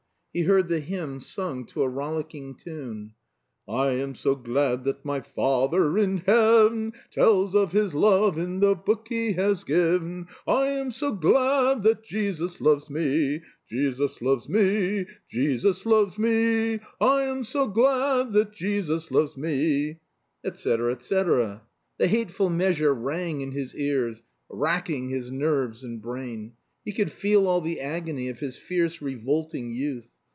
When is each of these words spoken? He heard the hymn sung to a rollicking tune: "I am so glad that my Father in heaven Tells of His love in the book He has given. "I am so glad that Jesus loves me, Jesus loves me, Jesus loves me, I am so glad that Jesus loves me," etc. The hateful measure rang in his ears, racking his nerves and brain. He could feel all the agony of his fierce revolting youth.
He 0.33 0.43
heard 0.43 0.69
the 0.69 0.79
hymn 0.79 1.19
sung 1.19 1.65
to 1.65 1.81
a 1.83 1.89
rollicking 1.89 2.55
tune: 2.55 3.15
"I 3.67 3.87
am 3.95 4.15
so 4.15 4.33
glad 4.33 4.85
that 4.85 5.03
my 5.03 5.19
Father 5.19 5.97
in 5.97 6.19
heaven 6.19 6.93
Tells 7.11 7.53
of 7.53 7.73
His 7.73 7.93
love 7.93 8.37
in 8.37 8.61
the 8.61 8.73
book 8.73 9.07
He 9.09 9.33
has 9.33 9.65
given. 9.65 10.27
"I 10.47 10.67
am 10.67 10.91
so 10.93 11.11
glad 11.11 11.83
that 11.83 12.05
Jesus 12.05 12.61
loves 12.61 12.89
me, 12.89 13.41
Jesus 13.69 14.21
loves 14.21 14.47
me, 14.47 15.05
Jesus 15.29 15.85
loves 15.85 16.17
me, 16.17 16.79
I 17.01 17.23
am 17.23 17.43
so 17.43 17.67
glad 17.67 18.31
that 18.31 18.53
Jesus 18.53 19.11
loves 19.11 19.35
me," 19.35 19.97
etc. 20.45 21.61
The 21.97 22.07
hateful 22.07 22.49
measure 22.49 22.93
rang 22.93 23.41
in 23.41 23.51
his 23.51 23.75
ears, 23.75 24.21
racking 24.49 25.09
his 25.09 25.29
nerves 25.29 25.83
and 25.83 26.01
brain. 26.01 26.53
He 26.85 26.93
could 26.93 27.11
feel 27.11 27.45
all 27.47 27.59
the 27.59 27.81
agony 27.81 28.29
of 28.29 28.39
his 28.39 28.55
fierce 28.55 29.01
revolting 29.01 29.73
youth. 29.73 30.07